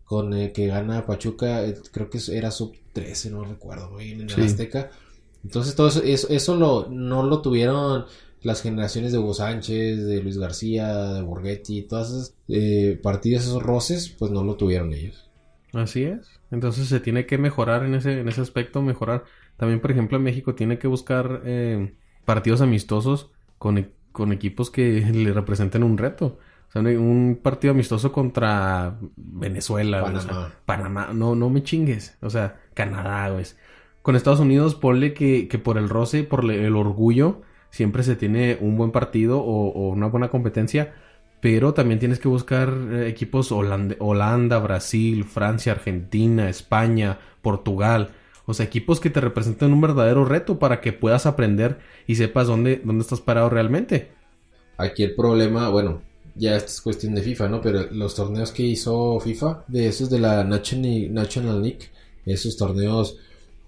[0.05, 4.43] con el que gana Pachuca, eh, creo que era sub 13, no recuerdo, en el
[4.43, 4.91] Azteca.
[5.43, 8.07] Entonces todo eso, eso, lo, no lo tuvieron
[8.43, 13.63] las generaciones de Hugo Sánchez, de Luis García, de Borghetti, todas esas eh, partidos, esos
[13.63, 15.29] roces, pues no lo tuvieron ellos.
[15.73, 16.29] Así es.
[16.51, 19.25] Entonces se tiene que mejorar en ese, en ese aspecto, mejorar.
[19.57, 25.01] También, por ejemplo, en México tiene que buscar eh, partidos amistosos con, con equipos que
[25.13, 26.39] le representen un reto
[26.75, 30.53] un partido amistoso contra Venezuela, Panamá.
[30.67, 32.17] Panamá, no, no me chingues.
[32.21, 33.45] O sea, Canadá, güey.
[34.03, 38.59] Con Estados Unidos, ponle que, que por el roce, por el orgullo, siempre se tiene
[38.61, 40.95] un buen partido o, una buena competencia.
[41.41, 48.11] Pero también tienes que buscar eh, equipos Holanda, Brasil, Francia, Argentina, España, Portugal.
[48.47, 52.47] O sea, equipos que te representen un verdadero reto para que puedas aprender y sepas
[52.47, 54.11] dónde, dónde estás parado realmente.
[54.77, 56.03] Aquí el problema, bueno,
[56.35, 57.61] ya es cuestión de FIFA, ¿no?
[57.61, 61.91] Pero los torneos que hizo FIFA, de esos de la National, League,
[62.27, 63.19] esos torneos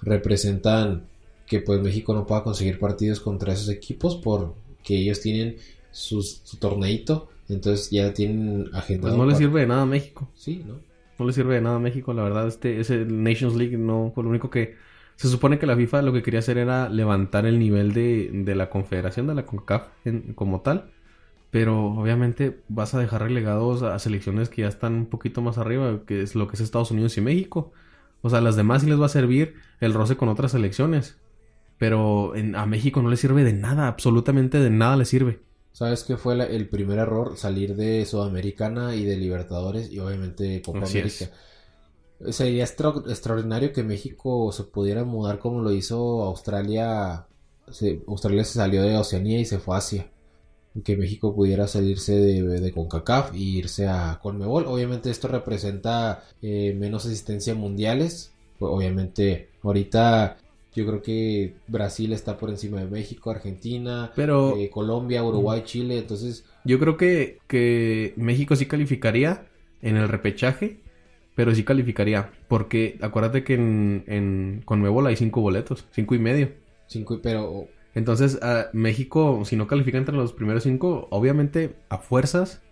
[0.02, 1.04] representan
[1.46, 5.56] que pues México no pueda conseguir partidos contra esos equipos porque ellos tienen
[5.92, 6.22] su,
[6.58, 9.16] torneito, entonces ya tienen agendado.
[9.16, 10.28] Pues no le sirve de nada a México.
[10.34, 10.74] Sí, ¿no?
[11.18, 14.24] No le sirve de nada a México, la verdad, este, ese Nations League no fue
[14.24, 14.76] lo único que...
[15.16, 18.54] Se supone que la FIFA lo que quería hacer era levantar el nivel de, de
[18.54, 19.88] la confederación, de la CONCACAF
[20.34, 20.90] como tal
[21.56, 26.00] pero obviamente vas a dejar relegados a selecciones que ya están un poquito más arriba,
[26.06, 27.72] que es lo que es Estados Unidos y México.
[28.20, 31.18] O sea, a las demás sí les va a servir el roce con otras selecciones.
[31.78, 35.40] Pero a México no le sirve de nada, absolutamente de nada le sirve.
[35.76, 37.36] ¿Sabes qué fue el primer error?
[37.36, 41.30] Salir de Sudamericana y de Libertadores y obviamente Copa América.
[42.30, 47.26] Sería extraordinario que México se pudiera mudar como lo hizo Australia.
[48.06, 50.10] Australia se salió de Oceanía y se fue a Asia
[50.82, 54.64] que México pudiera salirse de, de CONCACAF e irse a Conmebol.
[54.68, 58.32] Obviamente esto representa eh, menos asistencia mundiales.
[58.60, 60.38] Obviamente ahorita
[60.76, 64.56] yo creo que Brasil está por encima de México, Argentina, Pero...
[64.56, 65.98] Eh, Colombia, Uruguay, Chile.
[65.98, 69.46] Entonces yo creo que, que México sí calificaría
[69.82, 70.78] en el repechaje
[71.36, 72.32] pero sí calificaría.
[72.48, 76.50] Porque acuérdate que en, en Conmebol hay cinco boletos, cinco y medio.
[76.88, 82.62] Cinco, pero Entonces, a México, si no califica entre los primeros cinco, obviamente a fuerzas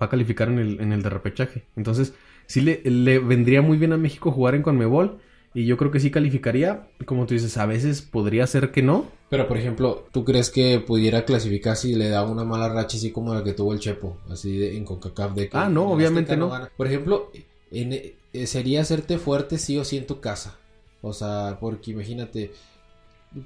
[0.00, 1.64] va a calificar en el, en el de repechaje.
[1.76, 2.14] Entonces,
[2.46, 5.18] sí le, le vendría muy bien a México jugar en Conmebol.
[5.54, 6.88] Y yo creo que sí calificaría.
[7.06, 9.06] Como tú dices, a veces podría ser que no.
[9.30, 13.12] Pero, por ejemplo, ¿tú crees que pudiera clasificar si le da una mala racha así
[13.12, 14.18] como la que tuvo el Chepo?
[14.28, 15.56] Así de, en CONCACAF de que...
[15.56, 16.50] Ah, no, en obviamente no.
[16.50, 16.70] gana.
[16.76, 17.30] Por ejemplo,
[17.70, 20.58] en, eh, sería hacerte fuerte sí o sí en tu casa.
[21.02, 22.52] O sea, porque imagínate,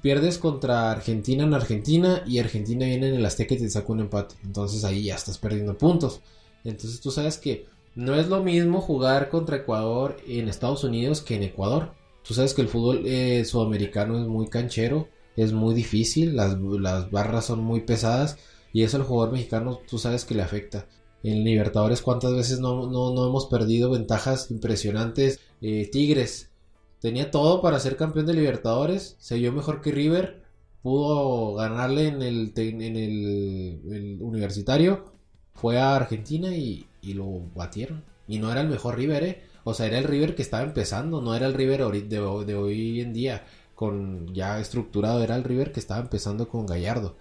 [0.01, 3.99] pierdes contra Argentina en Argentina y Argentina viene en el Azteca y te saca un
[3.99, 4.35] empate.
[4.43, 6.21] Entonces ahí ya estás perdiendo puntos.
[6.63, 11.35] Entonces tú sabes que no es lo mismo jugar contra Ecuador en Estados Unidos que
[11.35, 11.91] en Ecuador.
[12.23, 17.09] Tú sabes que el fútbol eh, sudamericano es muy canchero, es muy difícil, las, las
[17.11, 18.37] barras son muy pesadas
[18.73, 20.87] y eso al jugador mexicano tú sabes que le afecta.
[21.23, 25.39] En Libertadores cuántas veces no, no, no hemos perdido ventajas impresionantes.
[25.61, 26.51] Eh, Tigres
[26.99, 30.43] tenía todo para ser campeón de Libertadores, se vio mejor que River,
[30.81, 35.05] pudo ganarle en el, en el, el universitario,
[35.53, 38.03] fue a Argentina y, y lo batieron.
[38.27, 39.41] Y no era el mejor River, ¿eh?
[39.63, 42.55] O sea, era el River que estaba empezando, no era el River de, ho- de
[42.55, 43.43] hoy en día,
[43.75, 47.15] con ya estructurado, era el River que estaba empezando con Gallardo.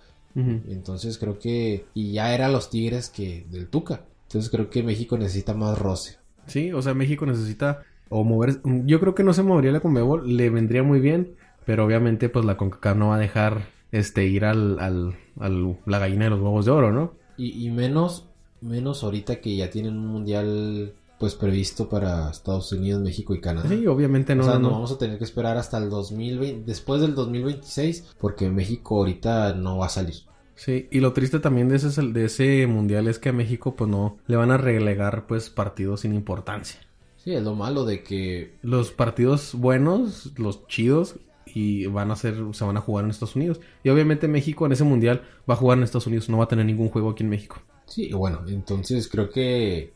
[0.69, 1.85] Entonces creo que...
[1.95, 4.03] Y ya era los Tigres que del Tuca.
[4.29, 6.19] Entonces creo que México necesita más roce.
[6.47, 8.61] Sí, o sea, México necesita o mover.
[8.87, 11.35] Yo creo que no se movería la Conmebol, le vendría muy bien,
[11.67, 15.99] pero obviamente, pues la CONCACAF no va a dejar este ir al, al, al- la
[15.99, 17.13] gallina de los huevos de oro, ¿no?
[17.37, 18.27] Y, y menos,
[18.61, 23.69] menos ahorita que ya tienen un mundial pues previsto para Estados Unidos, México y Canadá.
[23.69, 24.45] Sí, obviamente no.
[24.45, 28.49] o sea, no, vamos a tener que esperar hasta el 2020, después del 2026, porque
[28.49, 30.17] México ahorita no va a salir.
[30.55, 33.89] Sí, y lo triste también de ese, de ese mundial es que a México, pues
[33.89, 36.81] no, le van a relegar, pues, partidos sin importancia.
[37.17, 42.37] Sí, es lo malo de que Los partidos buenos, los chidos, y van a ser,
[42.53, 43.61] se van a jugar en Estados Unidos.
[43.83, 46.49] Y obviamente México en ese mundial va a jugar en Estados Unidos, no va a
[46.49, 47.61] tener ningún juego aquí en México.
[47.87, 49.93] Sí, bueno, entonces creo que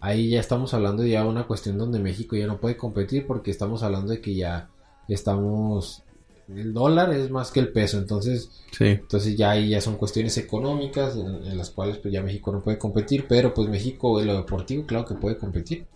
[0.00, 3.50] ahí ya estamos hablando de ya una cuestión donde México ya no puede competir porque
[3.50, 4.68] estamos hablando de que ya
[5.08, 6.02] estamos
[6.54, 8.84] el dólar es más que el peso, entonces Sí.
[8.86, 12.62] entonces ya ahí ya son cuestiones económicas en, en las cuales pues ya México no
[12.62, 15.86] puede competir, pero pues México en lo deportivo claro que puede competir.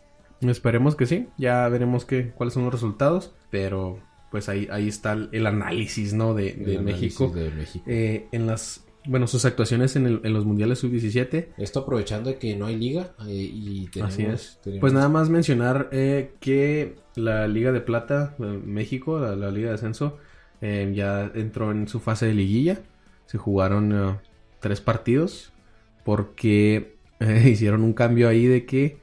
[0.41, 1.27] Esperemos que sí.
[1.37, 3.33] Ya veremos qué, cuáles son los resultados.
[3.51, 3.99] Pero
[4.31, 6.33] pues ahí, ahí está el, el análisis, ¿no?
[6.33, 7.29] De, de El análisis México.
[7.37, 7.85] de México.
[7.89, 11.49] Eh, en las, bueno, sus actuaciones en, el- en los mundiales sub-17.
[11.59, 14.59] Esto aprovechando de que no hay liga eh, y tenemos, Así es.
[14.63, 19.51] tenemos- Pues nada más mencionar eh, que la Liga de Plata, eh, México, la, la
[19.51, 20.19] Liga de Ascenso,
[20.61, 22.81] eh, ya entró en su fase de liguilla.
[23.27, 24.19] Se jugaron
[24.61, 25.53] tres partidos
[26.05, 26.97] porque
[27.45, 28.99] hicieron un cambio ahí de que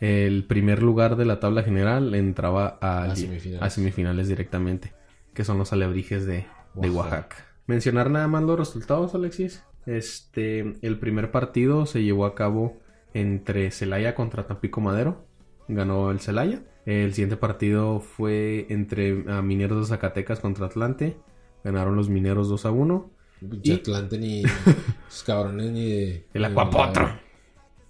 [0.00, 3.62] el primer lugar de la tabla general entraba a, A li- semifinales.
[3.62, 4.92] a semifinales directamente,
[5.34, 7.36] que son los alebrijes de, de Oaxaca.
[7.70, 9.62] Mencionar nada más los resultados, Alexis.
[9.86, 12.78] Este, el primer partido se llevó a cabo
[13.14, 15.24] entre Celaya contra Tampico Madero.
[15.68, 16.62] Ganó el Celaya.
[16.84, 21.16] El siguiente partido fue entre ah, Mineros de Zacatecas contra Atlante.
[21.62, 23.10] Ganaron los Mineros 2 a 1.
[23.48, 24.42] Pinche y- Atlante ni
[25.06, 27.06] los cabrones ni de El Acuapotro.
[27.06, 27.12] de-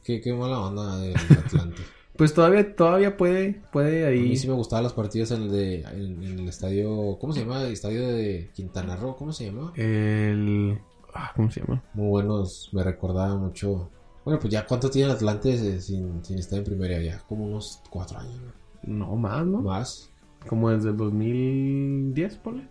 [0.04, 1.80] Qué, qué mala onda del Atlante.
[2.20, 4.36] Pues todavía, todavía puede, puede A mí ahí.
[4.36, 7.62] sí me gustaban los partidos en el de en, en el estadio, ¿cómo se llama?
[7.62, 9.72] El estadio de Quintana Roo, ¿cómo se llama?
[9.74, 10.78] El.
[11.14, 11.82] ah, ¿Cómo se llama?
[11.94, 13.88] Muy buenos, me recordaba mucho.
[14.22, 17.46] Bueno, pues ya cuánto tiene el Atlante eh, sin, sin estar en primera ya, como
[17.46, 18.38] unos cuatro años,
[18.82, 19.06] ¿no?
[19.06, 19.62] No más, ¿no?
[19.62, 20.10] Más.
[20.46, 22.68] Como desde el 2010, ponle.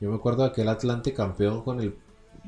[0.00, 1.96] Yo me acuerdo de aquel Atlante campeón con el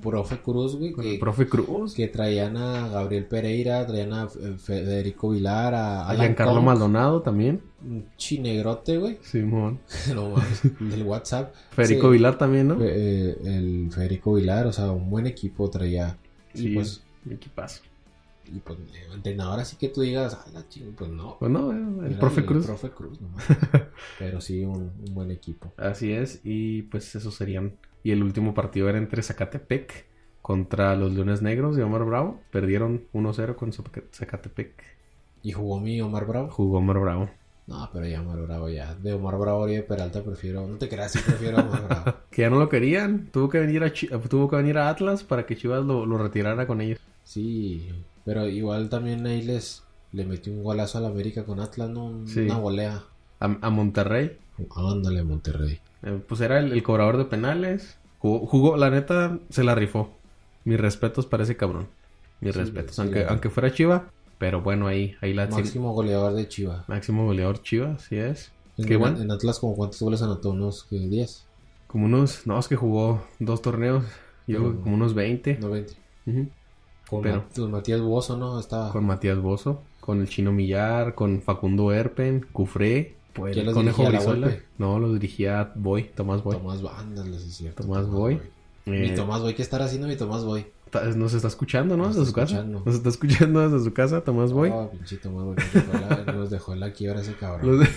[0.03, 1.95] profe Cruz, güey, Con que, el profe Cruz.
[1.95, 7.63] que traían a Gabriel Pereira, traían a Federico Vilar, a A Giancarlo Maldonado también.
[7.83, 9.19] un chinegrote, güey.
[9.23, 9.79] Simón.
[10.15, 11.55] no mames, del WhatsApp.
[11.71, 12.13] Federico Sí.
[12.15, 12.77] Vilar también, ¿no?
[12.81, 16.17] Eh, el Federico Vilar, o sea, un buen equipo traía.
[16.55, 17.83] Y Sí, pues, equipazo.
[18.47, 21.37] y pues, eh, entrenador así que tú digas, ah, la ching", pues no.
[21.39, 21.77] Pues no, eh,
[22.07, 22.67] el Era profe Cruz.
[22.67, 23.45] profe Cruz, nomás.
[24.19, 25.73] Pero sí, un, un buen equipo.
[25.77, 27.73] Así es, y pues esos serían.
[28.05, 30.07] Y el último partido era entre Zacatepec
[30.43, 32.41] contra los Leones Negros de Omar Bravo.
[32.53, 34.73] Perdieron 1-0 con Zac- Zacatepec.
[35.43, 36.51] Y jugó mi Omar Bravo.
[36.51, 37.31] Jugó Omar Bravo.
[37.67, 38.95] No, pero ya Omar Bravo ya.
[38.95, 40.67] De Omar Bravo y de Peralta prefiero.
[40.67, 42.19] No te creas, sí prefiero a Omar Bravo.
[42.31, 43.31] Que ya no lo querían.
[43.33, 46.19] Tuvo que venir a, Chi- tuvo que venir a Atlas para que Chivas lo, lo
[46.19, 46.99] retirara con ellos.
[47.23, 47.89] Sí,
[48.27, 52.27] pero igual también ahí les le metió un golazo al América con Atlas, ¿no?
[52.27, 52.41] Sí.
[52.41, 53.03] Una volea.
[53.41, 54.37] A, a Monterrey.
[54.77, 55.81] Ándale, Monterrey.
[56.05, 57.97] Eh, pues era el, el cobrador de penales.
[58.19, 60.11] Jugó, jugó- la neta, se la rifó.
[60.65, 61.89] Mis respetos para ese cabrón.
[62.41, 62.99] Mis Sí, respetos.
[62.99, 66.89] aunque, aunque fuera Chiva, Pero bueno, ahí, ahí la Máximo goleador de Chivas.
[66.89, 68.51] Máximo goleador Chivas, sí es.
[68.77, 69.21] En, Qué bueno.
[69.21, 70.51] en Atlas, como cuántos goles anotó?
[70.51, 71.47] ¿Unos ¿qué, 10?
[71.87, 74.05] Como unos, no, es que jugó dos torneos,
[74.49, 75.59] yo como unos 20.
[75.61, 75.93] No 20.
[76.27, 76.49] Ujú.
[77.09, 78.59] Con, Pero- Ma- con Matías Bozo, ¿no?
[78.59, 78.91] Estaba.
[78.91, 83.75] Con Matías Bozo, con el Chino Millar, con Facundo Erpen, Cufré, pues, ¿Quién el los
[83.75, 84.57] Conejo Brizuela.
[84.79, 86.57] No, los dirigía Boy, Tomás Boy.
[86.57, 86.93] Tomás Boy.
[86.97, 87.83] Ándale, sí es cierto.
[87.83, 88.41] Tomás Boy.
[88.87, 89.55] Mi Eh, Tomás Boy.
[89.55, 90.67] ¿Qué estará haciendo mi Tomás Boy?
[91.17, 92.05] Nos está escuchando, ¿no?
[92.07, 92.63] Nos Desde su casa.
[92.63, 94.71] Nos está escuchando desde su casa, Tomás Boy.
[94.73, 95.57] Oh, pinche Tomás Boy.
[96.35, 97.79] Nos dejó, en la quiebra ese cabrón.
[97.81, 97.89] Los,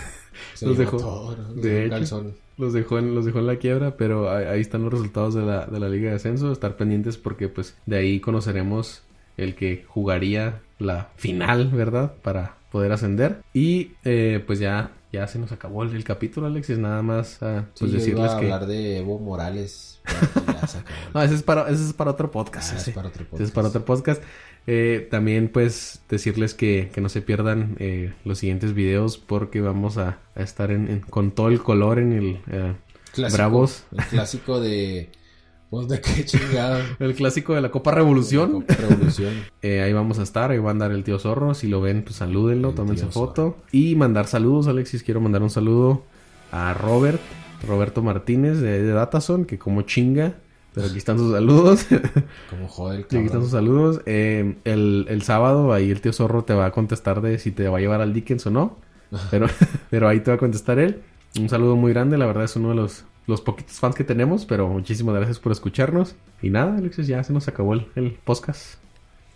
[0.56, 0.97] Se los llevó dejó.
[0.97, 1.89] todo, De hecho.
[1.91, 2.34] calzón.
[2.58, 5.43] los dejó en, los dejó en la quiebra, pero ahí, ahí están los resultados de
[5.43, 6.52] la, de la Liga de Ascenso.
[6.52, 9.04] Estar pendientes porque pues de ahí conoceremos
[9.38, 12.13] el que jugaría la final, ¿verdad?
[12.23, 13.43] Para poder ascender.
[13.54, 16.78] Y eh, pues ya, ya se nos acabó el, el capítulo, Alexis.
[16.78, 17.46] Nada más Sí,
[17.80, 18.46] pues yo decirles iba a que...
[18.46, 20.02] hablar de Evo Morales.
[21.13, 22.74] No, ese es para, ese es para otro podcast.
[22.74, 22.91] Ah, ese.
[22.91, 23.76] es para otro Ese es para podcast.
[23.76, 24.24] otro podcast.
[24.67, 29.98] Eh, también pues decirles que, que no se pierdan eh, los siguientes videos porque vamos
[29.98, 32.39] a, a estar en, en- con todo el color en el...
[32.52, 32.74] eh,
[33.13, 33.84] Clásico, Bravos.
[33.98, 35.10] El clásico de.
[35.69, 36.80] Pues de qué chingado.
[36.99, 38.62] el clásico de la Copa Revolución.
[38.62, 39.34] Copa Revolución.
[39.62, 41.53] Eh, ahí vamos a estar, ahí va a andar el tío Zorro.
[41.53, 43.58] Si lo ven, pues salúdenlo, tómense tío foto.
[43.71, 45.03] Y mandar saludos, Alexis.
[45.03, 46.03] Quiero mandar un saludo
[46.51, 47.19] a Robert,
[47.67, 50.36] Roberto Martínez de, de Datason, que como chinga.
[50.73, 51.88] Pero aquí están sus saludos.
[52.51, 53.65] Como jode el aquí están sus cabrón.
[53.65, 54.01] saludos.
[54.06, 57.67] Eh, el, el sábado ahí el tío Zorro te va a contestar de si te
[57.67, 58.77] va a llevar al Dickens o no.
[59.32, 59.47] Pero,
[59.89, 61.01] pero ahí te va a contestar él.
[61.39, 64.45] Un saludo muy grande, la verdad es uno de los, los poquitos fans que tenemos,
[64.45, 66.15] pero muchísimas gracias por escucharnos.
[66.41, 68.79] Y nada, Alexis, ya se nos acabó el, podcast.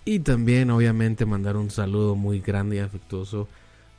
[0.05, 3.49] Y también, obviamente, mandar un saludo muy grande y afectuoso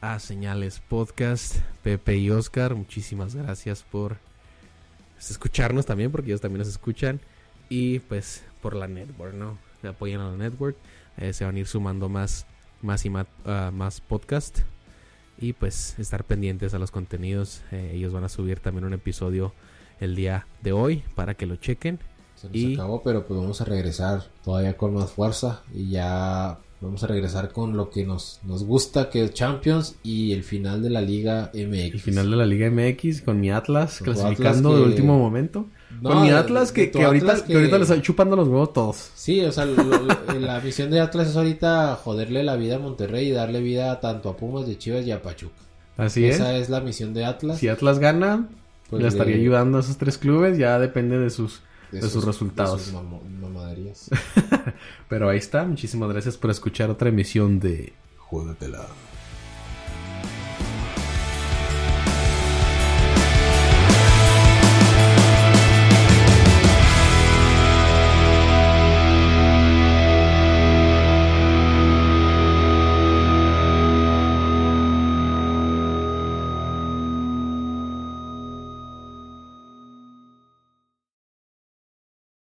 [0.01, 2.75] a Señales Podcast, Pepe y Oscar.
[2.75, 4.17] Muchísimas gracias por
[5.21, 7.21] escucharnos también, porque ellos también nos escuchan.
[7.69, 9.59] Y pues por la network, ¿no?
[9.87, 10.77] Apoyan a la network.
[11.19, 12.47] Eh, se van a ir sumando más,
[12.81, 14.61] más y más, ah, más podcast.
[15.39, 17.63] Y pues estar pendientes a los contenidos.
[17.73, 19.53] Eh, ellos van a subir también un episodio
[20.03, 21.99] el día de hoy para que lo chequen.
[22.37, 25.63] Se nos Y- acabó, pero pues vamos a regresar todavía con más fuerza.
[25.75, 30.33] Y ya vamos a regresar con lo que nos, nos gusta, que es Champions y
[30.33, 31.95] el final de la Liga MX.
[31.95, 35.67] El final de la Liga MX con mi Atlas Con clasificando Atlas de último momento.
[36.01, 37.55] No, con mi Atlas que, que ahorita, Atlas que...
[37.55, 39.11] ahorita le estoy chupando los huevos todos.
[39.15, 40.01] Sí, o sea, lo- lo-
[40.41, 44.29] la misión de Atlas es ahorita joderle la vida a Monterrey y darle vida tanto
[44.31, 45.55] a Pumas de Chivas y a Pachuca.
[45.97, 46.63] Así Esa es.
[46.65, 47.59] es la misión de Atlas.
[47.59, 48.49] Si Atlas gana,
[48.91, 50.59] pues, le estaría de- ayudando a esos tres clubes.
[50.59, 51.61] Ya depende de sus...
[51.91, 52.83] de sus sus- resultados.
[52.83, 52.93] sus
[53.41, 54.11] mamaderías.
[55.09, 55.65] Pero ahí está.
[55.65, 57.93] Muchísimas gracias por escuchar otra emisión de...
[58.19, 58.87] Juégatela.